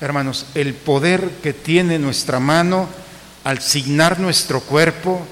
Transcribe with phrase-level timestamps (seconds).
[0.00, 2.88] Hermanos, el poder que tiene nuestra mano
[3.44, 5.24] al signar nuestro cuerpo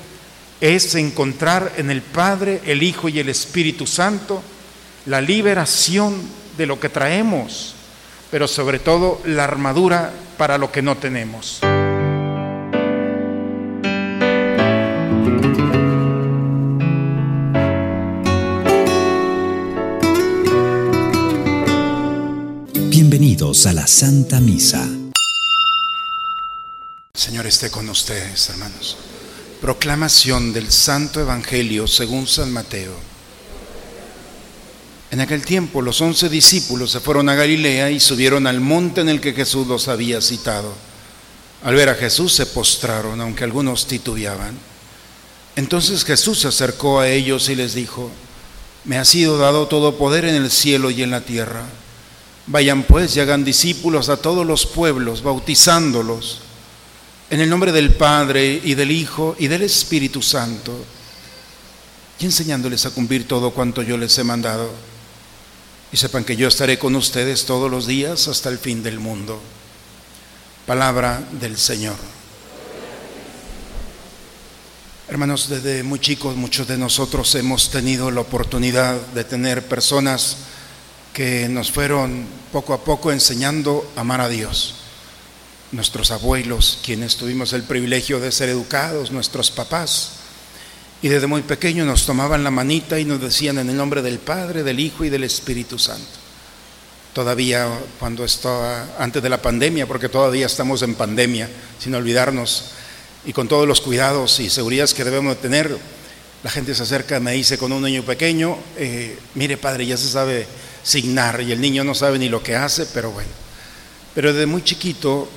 [0.61, 4.41] es encontrar en el Padre, el Hijo y el Espíritu Santo
[5.07, 6.15] la liberación
[6.57, 7.75] de lo que traemos,
[8.31, 11.61] pero sobre todo la armadura para lo que no tenemos.
[23.13, 24.89] Bienvenidos a la Santa Misa.
[27.13, 28.97] Señor esté con ustedes, hermanos.
[29.61, 32.95] Proclamación del Santo Evangelio según San Mateo.
[35.11, 39.11] En aquel tiempo los once discípulos se fueron a Galilea y subieron al monte en
[39.11, 40.73] el que Jesús los había citado.
[41.65, 44.57] Al ver a Jesús se postraron, aunque algunos titubeaban.
[45.55, 48.11] Entonces Jesús se acercó a ellos y les dijo,
[48.85, 51.67] Me ha sido dado todo poder en el cielo y en la tierra.
[52.47, 56.41] Vayan pues y hagan discípulos a todos los pueblos, bautizándolos
[57.31, 60.85] en el nombre del Padre y del Hijo y del Espíritu Santo,
[62.19, 64.71] y enseñándoles a cumplir todo cuanto yo les he mandado.
[65.93, 69.41] Y sepan que yo estaré con ustedes todos los días hasta el fin del mundo.
[70.67, 71.97] Palabra del Señor.
[75.09, 80.37] Hermanos, desde muy chicos muchos de nosotros hemos tenido la oportunidad de tener personas
[81.13, 84.77] que nos fueron poco a poco enseñando a amar a Dios
[85.73, 90.13] nuestros abuelos, quienes tuvimos el privilegio de ser educados, nuestros papás.
[91.01, 94.19] Y desde muy pequeño nos tomaban la manita y nos decían en el nombre del
[94.19, 96.21] Padre, del Hijo y del Espíritu Santo.
[97.13, 97.69] Todavía
[97.99, 102.65] cuando estaba antes de la pandemia, porque todavía estamos en pandemia, sin olvidarnos,
[103.25, 105.77] y con todos los cuidados y seguridades que debemos tener,
[106.43, 110.09] la gente se acerca, me dice con un niño pequeño, eh, mire padre, ya se
[110.09, 110.47] sabe
[110.83, 113.31] signar y el niño no sabe ni lo que hace, pero bueno.
[114.15, 115.29] Pero desde muy chiquito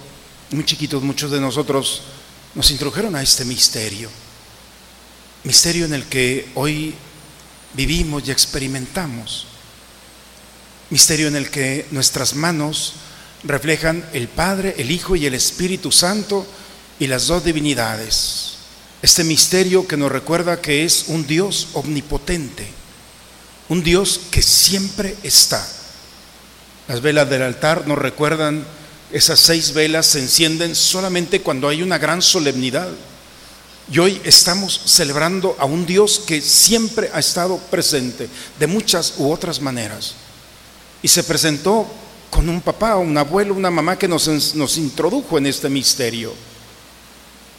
[0.52, 2.02] muy chiquitos muchos de nosotros
[2.53, 4.09] nos introdujeron a este misterio,
[5.44, 6.94] misterio en el que hoy
[7.74, 9.47] vivimos y experimentamos,
[10.90, 12.94] misterio en el que nuestras manos
[13.44, 16.47] reflejan el Padre, el Hijo y el Espíritu Santo
[17.00, 18.55] y las dos divinidades.
[19.01, 22.67] Este misterio que nos recuerda que es un Dios omnipotente,
[23.69, 25.66] un Dios que siempre está.
[26.88, 28.66] Las velas del altar nos recuerdan
[29.11, 32.89] esas seis velas se encienden solamente cuando hay una gran solemnidad.
[33.91, 38.27] Y hoy estamos celebrando a un Dios que siempre ha estado presente
[38.59, 40.16] de muchas u otras maneras.
[41.03, 41.88] Y se presentó
[42.31, 46.33] con un papá, un abuelo, una mamá que nos, nos introdujo en este misterio.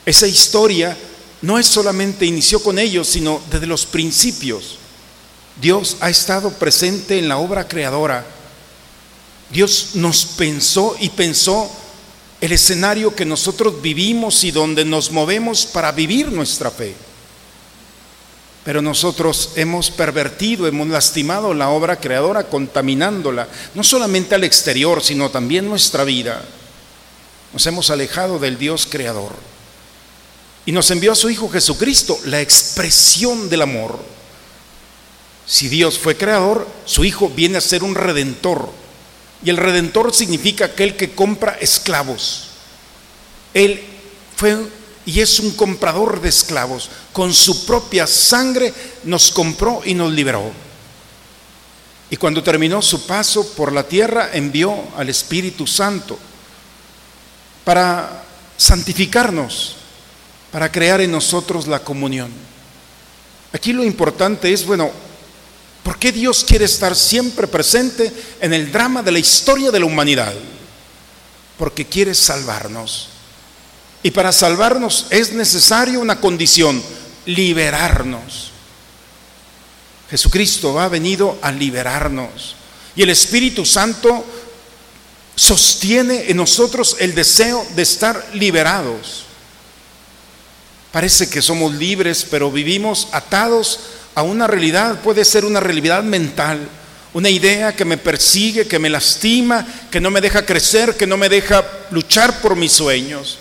[0.05, 0.97] Esa historia
[1.43, 4.79] no es solamente inició con ellos, sino desde los principios.
[5.61, 8.27] Dios ha estado presente en la obra creadora
[9.51, 11.71] Dios nos pensó y pensó
[12.41, 16.95] el escenario que nosotros vivimos y donde nos movemos para vivir nuestra fe.
[18.65, 25.31] Pero nosotros hemos pervertido, hemos lastimado la obra creadora contaminándola, no solamente al exterior, sino
[25.31, 26.43] también nuestra vida.
[27.53, 29.33] Nos hemos alejado del Dios creador.
[30.67, 33.99] Y nos envió a su Hijo Jesucristo, la expresión del amor.
[35.47, 38.69] Si Dios fue creador, su Hijo viene a ser un redentor
[39.45, 42.49] y el redentor significa aquel que compra esclavos.
[43.55, 43.83] Él
[44.37, 44.57] fue
[45.05, 46.91] y es un comprador de esclavos.
[47.13, 50.51] Con su propia sangre nos compró y nos liberó.
[52.11, 56.19] Y cuando terminó su paso por la tierra, envió al Espíritu Santo
[57.65, 58.25] para
[58.57, 59.77] santificarnos,
[60.57, 62.31] para crear en nosotros la comunión.
[63.53, 64.91] Aquí lo importante es, bueno,
[65.83, 69.85] ¿Por qué Dios quiere estar siempre presente en el drama de la historia de la
[69.85, 70.33] humanidad?
[71.59, 73.11] Porque quiere salvarnos.
[74.03, 76.83] Y para salvarnos es necesario una condición,
[77.27, 78.51] liberarnos.
[80.09, 82.57] Jesucristo ha venido a liberarnos.
[82.97, 84.25] Y el Espíritu Santo
[85.35, 89.26] sostiene en nosotros el deseo de estar liberados.
[90.97, 93.81] Parece que somos libres, pero vivimos atados
[94.15, 96.59] a una realidad, puede ser una realidad mental,
[97.13, 101.19] una idea que me persigue, que me lastima, que no me deja crecer, que no
[101.19, 103.37] me deja luchar por mis sueños.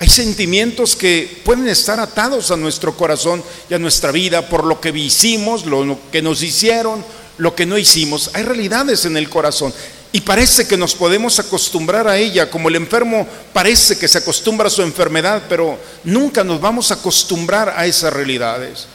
[0.00, 4.78] Hay sentimientos que pueden estar atados a nuestro corazón y a nuestra vida por lo
[4.78, 7.02] que hicimos, lo que nos hicieron,
[7.38, 8.28] lo que no hicimos.
[8.34, 9.72] Hay realidades en el corazón
[10.16, 14.68] y parece que nos podemos acostumbrar a ella, como el enfermo parece que se acostumbra
[14.68, 18.86] a su enfermedad, pero nunca nos vamos a acostumbrar a esas realidades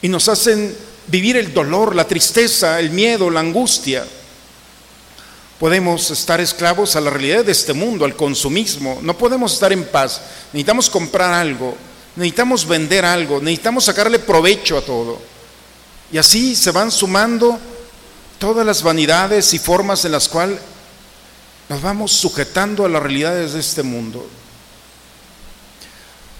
[0.00, 0.74] y nos hacen
[1.08, 4.06] vivir el dolor, la tristeza, el miedo, la angustia.
[5.58, 8.98] podemos estar esclavos a la realidad de este mundo, al consumismo.
[9.02, 10.22] No podemos estar en paz.
[10.54, 11.76] Necesitamos comprar algo,
[12.16, 15.20] necesitamos vender algo, necesitamos sacarle provecho a todo.
[16.10, 17.60] Y así se van sumando
[18.40, 20.58] todas las vanidades y formas en las cuales
[21.68, 24.26] nos vamos sujetando a las realidades de este mundo.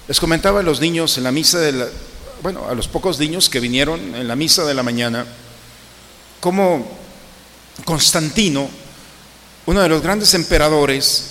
[0.08, 1.86] Les comentaba a los niños en la misa de la,
[2.42, 5.26] bueno, a los pocos niños que vinieron en la misa de la mañana,
[6.40, 6.88] cómo
[7.84, 8.68] Constantino,
[9.66, 11.26] uno de los grandes emperadores,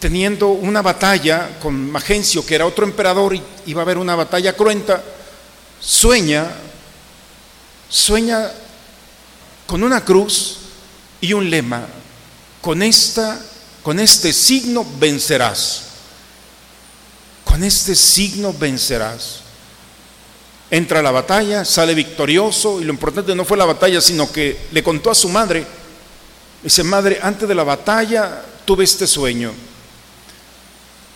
[0.00, 4.54] teniendo una batalla con Magencio, que era otro emperador, y iba a haber una batalla
[4.54, 5.04] cruenta,
[5.78, 6.46] sueña,
[7.90, 8.50] sueña
[9.66, 10.58] con una cruz
[11.20, 11.86] y un lema,
[12.60, 13.40] con esta,
[13.82, 15.82] con este signo vencerás.
[17.44, 19.40] Con este signo vencerás.
[20.70, 24.66] Entra a la batalla, sale victorioso y lo importante no fue la batalla, sino que
[24.72, 25.64] le contó a su madre,
[26.62, 29.52] dice, madre, antes de la batalla tuve este sueño.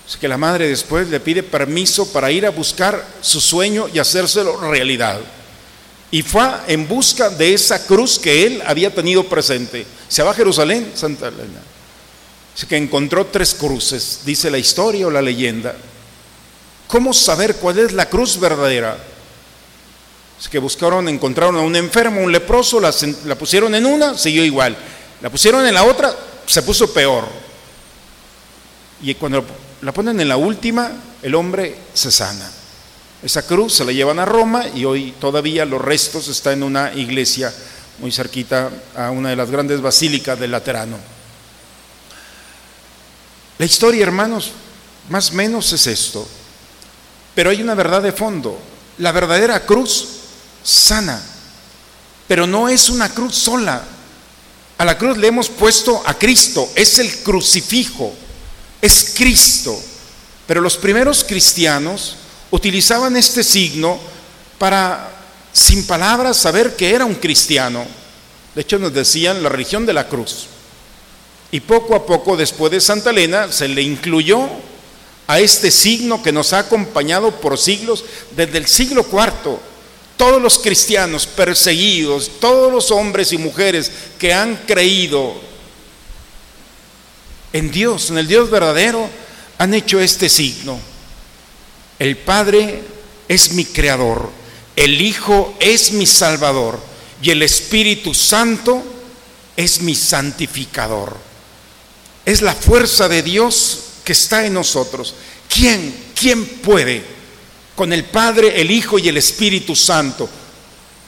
[0.06, 3.99] Así que la madre después le pide permiso para ir a buscar su sueño y
[3.99, 5.20] hacérselo realidad.
[6.11, 9.87] Y fue en busca de esa cruz que él había tenido presente.
[10.09, 11.61] Se va a Jerusalén, Santa Elena.
[12.55, 15.75] Así que encontró tres cruces, dice la historia o la leyenda.
[16.89, 18.99] ¿Cómo saber cuál es la cruz verdadera?
[20.39, 22.93] Así que buscaron, encontraron a un enfermo, un leproso, la,
[23.27, 24.77] la pusieron en una, siguió igual.
[25.21, 26.15] La pusieron en la otra,
[26.47, 27.29] se puso peor.
[29.03, 29.45] Y cuando
[29.83, 30.91] la ponen en la última,
[31.23, 32.51] el hombre se sana.
[33.22, 36.93] Esa cruz se la llevan a Roma y hoy todavía los restos están en una
[36.94, 37.52] iglesia
[37.99, 40.96] muy cerquita a una de las grandes basílicas del Laterano.
[43.58, 44.52] La historia, hermanos,
[45.11, 46.26] más o menos es esto.
[47.34, 48.58] Pero hay una verdad de fondo.
[48.99, 50.08] La verdadera cruz
[50.62, 51.23] sana.
[52.26, 53.82] Pero no es una cruz sola.
[54.78, 56.70] A la cruz le hemos puesto a Cristo.
[56.75, 58.14] Es el crucifijo.
[58.81, 59.78] Es Cristo.
[60.46, 62.16] Pero los primeros cristianos
[62.50, 63.99] utilizaban este signo
[64.58, 65.11] para,
[65.52, 67.85] sin palabras, saber que era un cristiano.
[68.55, 70.47] De hecho, nos decían la religión de la cruz.
[71.52, 74.49] Y poco a poco, después de Santa Elena, se le incluyó
[75.26, 78.05] a este signo que nos ha acompañado por siglos,
[78.37, 79.58] desde el siglo IV.
[80.17, 85.35] Todos los cristianos perseguidos, todos los hombres y mujeres que han creído
[87.52, 89.08] en Dios, en el Dios verdadero,
[89.58, 90.89] han hecho este signo.
[92.00, 92.82] El Padre
[93.29, 94.31] es mi creador,
[94.75, 96.81] el Hijo es mi salvador
[97.23, 98.82] y el Espíritu Santo
[99.55, 101.14] es mi santificador.
[102.25, 105.14] Es la fuerza de Dios que está en nosotros.
[105.47, 107.05] ¿Quién, quién puede
[107.76, 110.26] con el Padre, el Hijo y el Espíritu Santo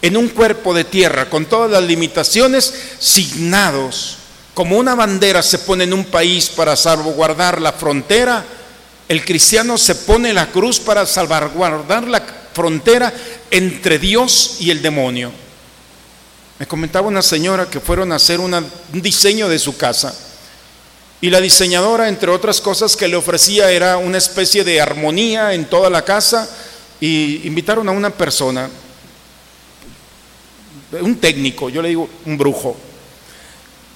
[0.03, 4.19] en un cuerpo de tierra con todas las limitaciones signados
[4.53, 8.45] como una bandera se pone en un país para salvaguardar la frontera?
[9.13, 12.23] El cristiano se pone la cruz para salvaguardar la
[12.55, 13.13] frontera
[13.51, 15.31] entre Dios y el demonio.
[16.59, 20.15] Me comentaba una señora que fueron a hacer un diseño de su casa
[21.21, 25.67] y la diseñadora, entre otras cosas que le ofrecía, era una especie de armonía en
[25.67, 26.49] toda la casa
[26.99, 28.71] y invitaron a una persona,
[31.03, 32.79] un técnico, yo le digo un brujo.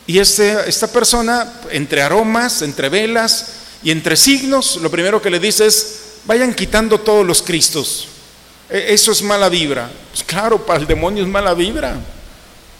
[0.06, 3.55] Y este, esta persona, entre aromas, entre velas,
[3.86, 8.08] y entre signos, lo primero que le dice es, vayan quitando todos los Cristos.
[8.68, 9.88] E, eso es mala vibra.
[10.10, 11.96] Pues claro, para el demonio es mala vibra.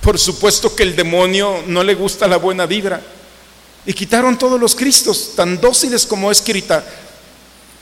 [0.00, 3.00] Por supuesto que el demonio no le gusta la buena vibra.
[3.86, 6.84] Y quitaron todos los Cristos, tan dóciles como escrita.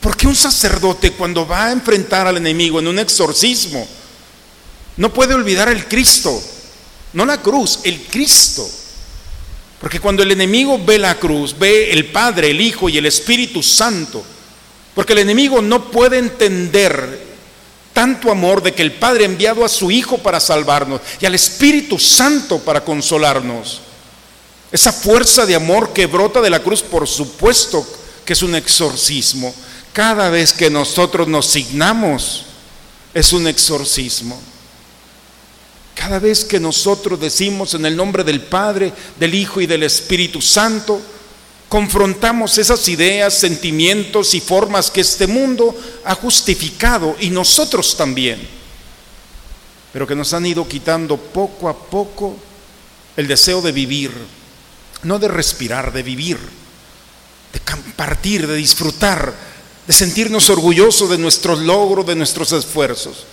[0.02, 3.88] Porque un sacerdote cuando va a enfrentar al enemigo en un exorcismo,
[4.98, 6.42] no puede olvidar el Cristo,
[7.14, 8.68] no la cruz, el Cristo.
[9.84, 13.62] Porque cuando el enemigo ve la cruz, ve el Padre, el Hijo y el Espíritu
[13.62, 14.24] Santo,
[14.94, 17.20] porque el enemigo no puede entender
[17.92, 21.34] tanto amor de que el Padre ha enviado a su Hijo para salvarnos y al
[21.34, 23.82] Espíritu Santo para consolarnos.
[24.72, 27.86] Esa fuerza de amor que brota de la cruz, por supuesto
[28.24, 29.54] que es un exorcismo.
[29.92, 32.46] Cada vez que nosotros nos signamos,
[33.12, 34.40] es un exorcismo.
[36.04, 40.42] Cada vez que nosotros decimos en el nombre del Padre, del Hijo y del Espíritu
[40.42, 41.00] Santo,
[41.66, 48.46] confrontamos esas ideas, sentimientos y formas que este mundo ha justificado y nosotros también,
[49.94, 52.36] pero que nos han ido quitando poco a poco
[53.16, 54.12] el deseo de vivir,
[55.04, 56.38] no de respirar, de vivir,
[57.50, 59.32] de compartir, de disfrutar,
[59.86, 63.24] de sentirnos orgullosos de nuestros logros, de nuestros esfuerzos.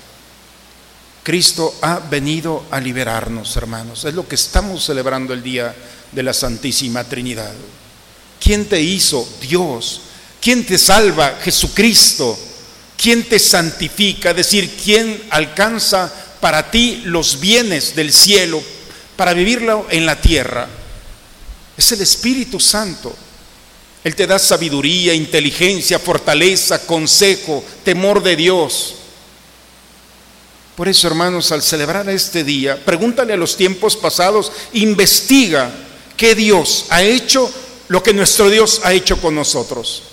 [1.24, 4.06] Cristo ha venido a liberarnos, hermanos.
[4.06, 5.76] Es lo que estamos celebrando el día
[6.12, 7.54] de la Santísima Trinidad.
[8.40, 9.28] ¿Quién te hizo?
[9.40, 10.02] Dios.
[10.42, 11.38] ¿Quién te salva?
[11.44, 12.38] Jesucristo.
[12.98, 14.32] ¿Quién te santifica?
[14.32, 18.62] Es decir, ¿quién alcanza para ti los bienes del cielo
[19.16, 20.68] para vivirlo en la tierra?
[21.78, 23.16] Es el Espíritu Santo.
[24.04, 28.96] Él te da sabiduría, inteligencia, fortaleza, consejo, temor de Dios.
[30.76, 35.72] Por eso, hermanos, al celebrar este día, pregúntale a los tiempos pasados, investiga
[36.16, 37.52] qué Dios ha hecho
[37.90, 40.04] lo que nuestro Dios ha hecho con nosotros.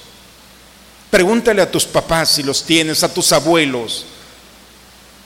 [1.11, 4.05] Pregúntale a tus papás si los tienes, a tus abuelos.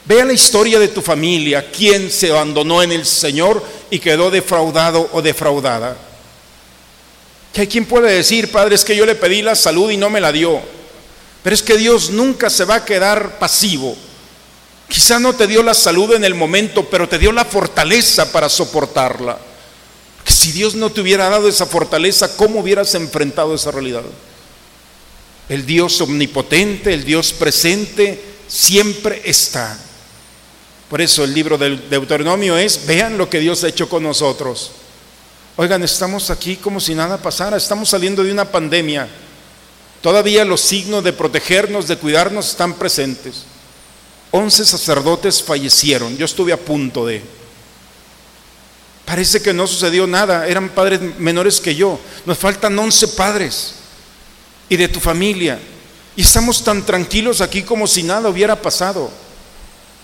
[0.05, 5.09] Vea la historia de tu familia, quién se abandonó en el Señor y quedó defraudado
[5.13, 5.97] o defraudada.
[7.51, 10.09] Que hay quien puede decir, Padre, es que yo le pedí la salud y no
[10.09, 10.61] me la dio.
[11.41, 13.95] Pero es que Dios nunca se va a quedar pasivo.
[14.87, 18.49] Quizá no te dio la salud en el momento, pero te dio la fortaleza para
[18.49, 19.37] soportarla.
[20.25, 24.03] Si Dios no te hubiera dado esa fortaleza, ¿cómo hubieras enfrentado esa realidad?
[25.49, 29.77] El Dios omnipotente, el Dios presente, siempre está.
[30.89, 34.71] Por eso el libro del Deuteronomio es, vean lo que Dios ha hecho con nosotros.
[35.55, 39.07] Oigan, estamos aquí como si nada pasara, estamos saliendo de una pandemia.
[40.01, 43.43] Todavía los signos de protegernos, de cuidarnos están presentes.
[44.35, 47.21] Once sacerdotes fallecieron, yo estuve a punto de...
[49.05, 51.99] Parece que no sucedió nada, eran padres menores que yo.
[52.25, 53.75] Nos faltan once padres
[54.69, 55.59] y de tu familia.
[56.15, 59.11] Y estamos tan tranquilos aquí como si nada hubiera pasado.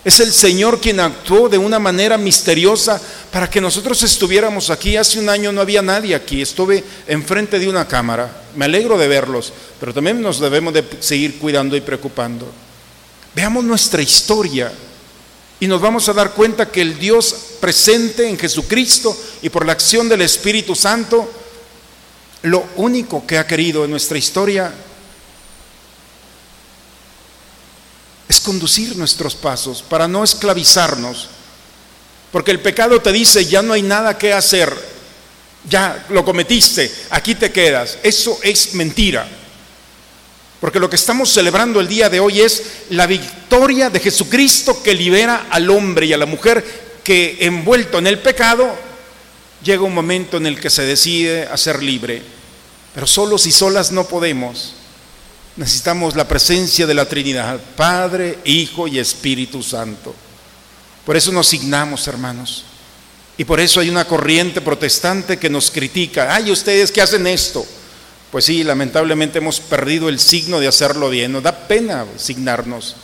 [0.04, 4.96] Es el Señor quien actuó de una manera misteriosa para que nosotros estuviéramos aquí.
[4.96, 8.44] Hace un año no había nadie aquí, estuve enfrente de una cámara.
[8.54, 12.69] Me alegro de verlos, pero también nos debemos de seguir cuidando y preocupando.
[13.34, 14.72] Veamos nuestra historia
[15.60, 19.72] y nos vamos a dar cuenta que el Dios presente en Jesucristo y por la
[19.72, 21.30] acción del Espíritu Santo,
[22.42, 24.72] lo único que ha querido en nuestra historia
[28.26, 31.28] es conducir nuestros pasos para no esclavizarnos.
[32.32, 34.72] Porque el pecado te dice, ya no hay nada que hacer,
[35.68, 37.98] ya lo cometiste, aquí te quedas.
[38.02, 39.28] Eso es mentira.
[40.60, 44.94] Porque lo que estamos celebrando el día de hoy es la victoria de Jesucristo que
[44.94, 46.62] libera al hombre y a la mujer
[47.02, 48.76] que envuelto en el pecado,
[49.64, 52.22] llega un momento en el que se decide a ser libre.
[52.94, 54.74] Pero solos y solas no podemos.
[55.56, 60.14] Necesitamos la presencia de la Trinidad, Padre, Hijo y Espíritu Santo.
[61.06, 62.64] Por eso nos signamos, hermanos.
[63.38, 66.34] Y por eso hay una corriente protestante que nos critica.
[66.34, 67.66] Ay, ustedes que hacen esto.
[68.30, 71.32] Pues sí, lamentablemente hemos perdido el signo de hacerlo bien.
[71.32, 72.96] Nos da pena signarnos.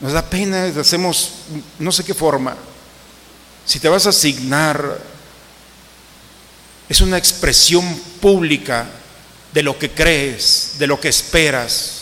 [0.00, 1.30] Nos da pena, hacemos
[1.78, 2.56] no sé qué forma.
[3.64, 4.98] Si te vas a asignar,
[6.88, 7.84] es una expresión
[8.20, 8.88] pública
[9.52, 11.94] de lo que crees, de lo que esperas.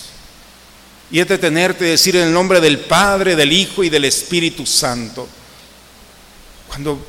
[1.10, 4.64] Y es detenerte y decir en el nombre del Padre, del Hijo y del Espíritu
[4.64, 5.28] Santo.
[6.68, 7.04] Cuando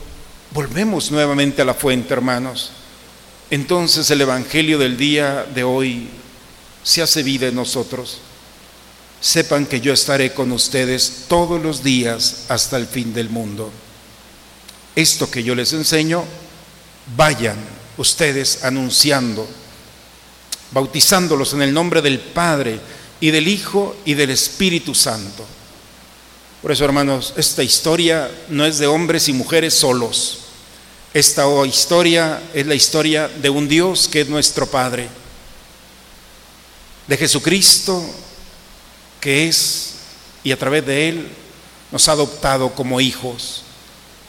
[0.52, 2.72] volvemos nuevamente a la fuente, hermanos,
[3.50, 6.08] entonces el Evangelio del día de hoy
[6.84, 8.20] se hace vida en nosotros.
[9.20, 13.72] Sepan que yo estaré con ustedes todos los días hasta el fin del mundo.
[14.96, 16.24] Esto que yo les enseño,
[17.16, 17.58] vayan
[17.98, 19.48] ustedes anunciando
[20.72, 22.80] bautizándolos en el nombre del Padre
[23.20, 25.46] y del Hijo y del Espíritu Santo.
[26.62, 30.40] Por eso, hermanos, esta historia no es de hombres y mujeres solos.
[31.14, 35.08] Esta historia es la historia de un Dios que es nuestro Padre,
[37.08, 38.04] de Jesucristo,
[39.22, 39.94] que es
[40.44, 41.28] y a través de Él
[41.92, 43.64] nos ha adoptado como hijos,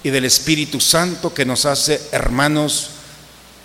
[0.02, 2.90] y del Espíritu Santo que nos hace hermanos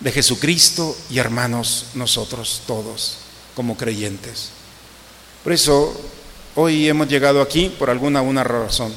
[0.00, 3.18] de Jesucristo y hermanos nosotros todos
[3.54, 4.50] como creyentes.
[5.44, 5.98] Por eso
[6.56, 8.92] hoy hemos llegado aquí por alguna una razón.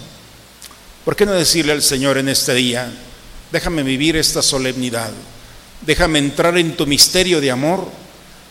[1.05, 2.91] ¿Por qué no decirle al Señor en este día,
[3.51, 5.11] déjame vivir esta solemnidad,
[5.85, 7.87] déjame entrar en tu misterio de amor,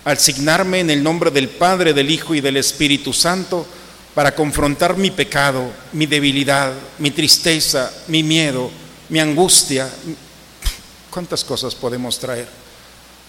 [0.04, 3.66] al signarme en el nombre del Padre, del Hijo y del Espíritu Santo,
[4.14, 8.70] para confrontar mi pecado, mi debilidad, mi tristeza, mi miedo,
[9.08, 9.90] mi angustia,
[11.16, 12.46] ¿Cuántas cosas podemos traer?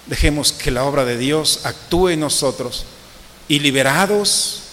[0.08, 2.84] Dejemos que la obra de Dios actúe en nosotros
[3.48, 4.64] y liberados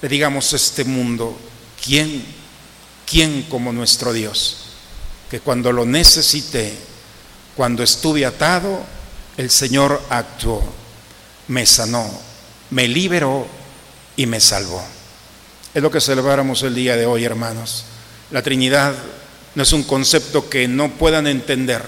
[0.00, 1.36] le digamos a este mundo,
[1.84, 2.24] ¿quién,
[3.10, 4.61] quién como nuestro Dios?
[5.32, 6.74] Que cuando lo necesité,
[7.56, 8.84] cuando estuve atado,
[9.38, 10.62] el Señor actuó,
[11.48, 12.06] me sanó,
[12.68, 13.46] me liberó
[14.14, 14.84] y me salvó.
[15.72, 17.86] Es lo que celebramos el día de hoy, hermanos.
[18.30, 18.94] La Trinidad
[19.54, 21.82] no es un concepto que no puedan entender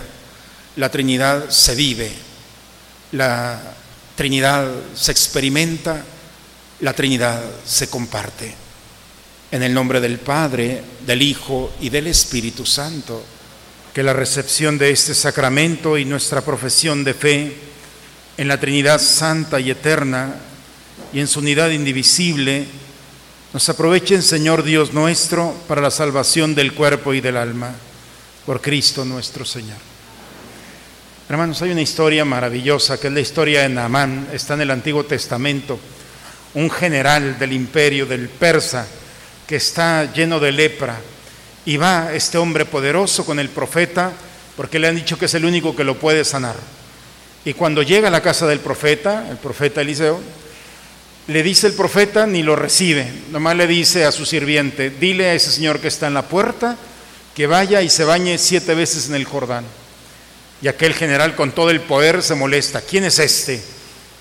[0.77, 2.11] la Trinidad se vive,
[3.13, 3.61] la
[4.17, 6.03] Trinidad se experimenta,
[6.81, 8.64] la Trinidad se comparte.
[9.55, 13.25] En el nombre del Padre, del Hijo y del Espíritu Santo,
[13.95, 17.57] que la recepción de este sacramento y nuestra profesión de fe
[18.37, 20.35] en la Trinidad Santa y Eterna
[21.13, 22.67] y en su unidad indivisible,
[23.53, 27.77] nos aprovechen, Señor Dios nuestro, para la salvación del cuerpo y del alma,
[28.45, 29.79] por Cristo nuestro Señor.
[31.29, 35.05] Hermanos, hay una historia maravillosa, que es la historia de Naamán, está en el Antiguo
[35.05, 35.79] Testamento,
[36.55, 38.85] un general del imperio del persa
[39.47, 41.01] que está lleno de lepra,
[41.67, 44.13] y va este hombre poderoso con el profeta,
[44.57, 46.57] porque le han dicho que es el único que lo puede sanar.
[47.45, 50.21] Y cuando llega a la casa del profeta, el profeta Eliseo,
[51.27, 55.35] le dice el profeta, ni lo recibe, nomás le dice a su sirviente, dile a
[55.35, 56.77] ese señor que está en la puerta
[57.35, 59.65] que vaya y se bañe siete veces en el Jordán.
[60.63, 63.63] Y aquel general con todo el poder se molesta, ¿quién es este?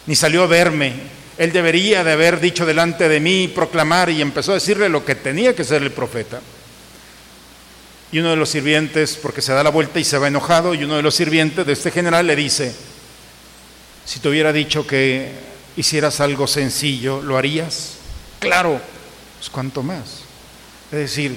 [0.07, 0.93] Ni salió a verme,
[1.37, 5.15] él debería de haber dicho delante de mí, proclamar, y empezó a decirle lo que
[5.15, 6.41] tenía que ser el profeta.
[8.11, 10.83] Y uno de los sirvientes, porque se da la vuelta y se va enojado, y
[10.83, 12.75] uno de los sirvientes de este general le dice,
[14.05, 15.31] si te hubiera dicho que
[15.75, 17.93] hicieras algo sencillo, ¿lo harías?
[18.39, 18.79] Claro,
[19.37, 20.19] pues cuanto más.
[20.91, 21.35] Es decir,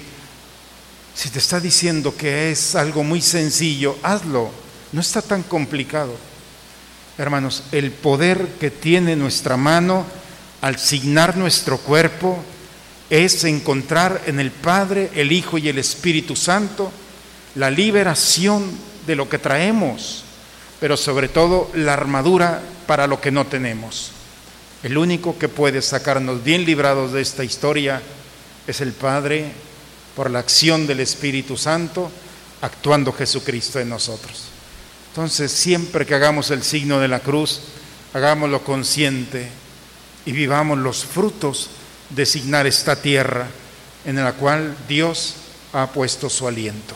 [1.14, 4.50] si te está diciendo que es algo muy sencillo, hazlo,
[4.92, 6.14] no está tan complicado.
[7.18, 10.04] Hermanos, el poder que tiene nuestra mano
[10.60, 12.38] al signar nuestro cuerpo
[13.08, 16.92] es encontrar en el Padre, el Hijo y el Espíritu Santo
[17.56, 18.70] la liberación
[19.06, 20.24] de lo que traemos,
[20.78, 24.12] pero sobre todo la armadura para lo que no tenemos.
[24.82, 28.02] El único que puede sacarnos bien librados de esta historia
[28.66, 29.52] es el Padre
[30.14, 32.10] por la acción del Espíritu Santo,
[32.60, 34.45] actuando Jesucristo en nosotros.
[35.16, 37.60] Entonces, siempre que hagamos el signo de la cruz,
[38.12, 39.48] hagámoslo consciente
[40.26, 41.70] y vivamos los frutos
[42.10, 43.48] de signar esta tierra
[44.04, 45.36] en la cual Dios
[45.72, 46.94] ha puesto su aliento.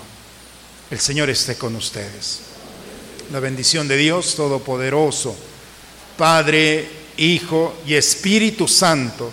[0.91, 2.41] El Señor esté con ustedes.
[3.33, 5.35] La bendición de Dios Todopoderoso,
[6.19, 9.33] Padre, Hijo y Espíritu Santo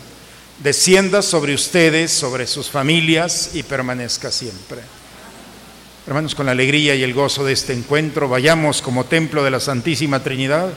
[0.64, 4.80] descienda sobre ustedes, sobre sus familias y permanezca siempre.
[6.08, 9.60] Hermanos, con la alegría y el gozo de este encuentro, vayamos como templo de la
[9.60, 10.72] Santísima Trinidad,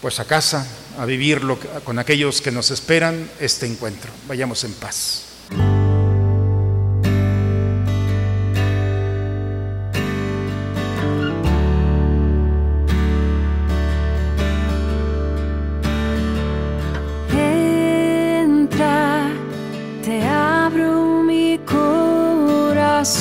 [0.00, 0.64] pues a casa,
[0.96, 4.12] a vivirlo con aquellos que nos esperan este encuentro.
[4.28, 5.24] Vayamos en paz.
[17.32, 19.28] Entra,
[20.04, 23.16] te abro mi corazón.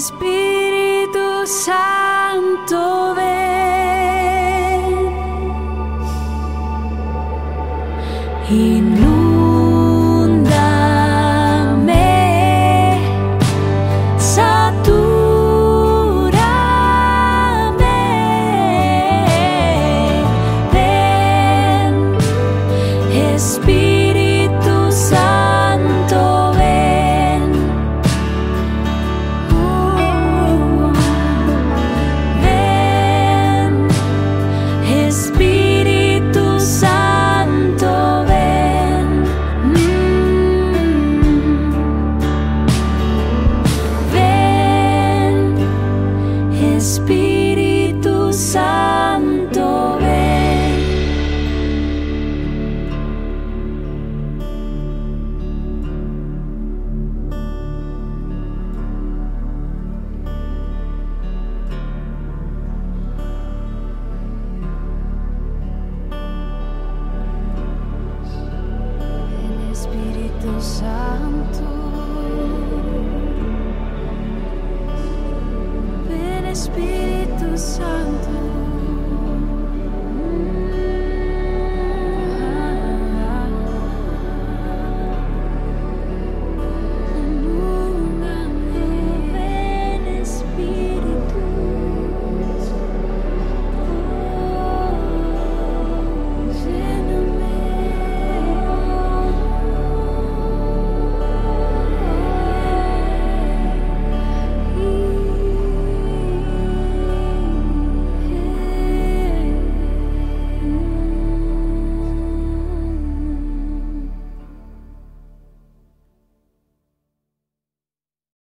[0.00, 3.40] Espíritu Santo ven.